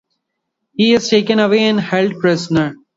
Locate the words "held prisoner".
1.79-2.75